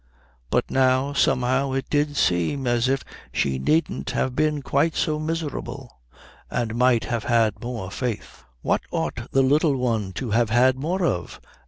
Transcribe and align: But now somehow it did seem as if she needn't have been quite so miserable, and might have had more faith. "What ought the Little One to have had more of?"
But 0.49 0.71
now 0.71 1.13
somehow 1.13 1.73
it 1.73 1.87
did 1.87 2.17
seem 2.17 2.65
as 2.65 2.89
if 2.89 3.03
she 3.31 3.59
needn't 3.59 4.09
have 4.09 4.35
been 4.35 4.63
quite 4.63 4.95
so 4.95 5.19
miserable, 5.19 5.99
and 6.49 6.73
might 6.73 7.03
have 7.03 7.25
had 7.25 7.61
more 7.61 7.91
faith. 7.91 8.43
"What 8.63 8.81
ought 8.89 9.29
the 9.31 9.43
Little 9.43 9.77
One 9.77 10.11
to 10.13 10.31
have 10.31 10.49
had 10.49 10.75
more 10.75 11.05
of?" 11.05 11.39